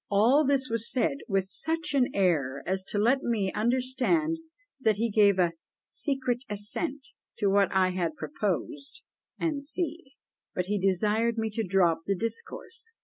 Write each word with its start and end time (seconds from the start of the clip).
"All 0.09 0.43
this 0.43 0.67
was 0.67 0.91
said 0.91 1.17
with 1.27 1.43
such 1.43 1.93
an 1.93 2.07
air, 2.15 2.63
as 2.65 2.81
to 2.85 2.97
let 2.97 3.21
me 3.21 3.51
understand 3.51 4.39
that 4.79 4.95
he 4.95 5.11
gave 5.11 5.37
a 5.37 5.53
secret 5.79 6.43
assent 6.49 7.09
to 7.37 7.51
what 7.51 7.71
I 7.71 7.89
had 7.89 8.15
proposed, 8.15 9.03
&c. 9.59 10.15
but 10.55 10.65
he 10.65 10.79
desired 10.79 11.37
me 11.37 11.51
to 11.51 11.63
drop 11.67 11.99
the 12.07 12.15
discourse." 12.15 12.93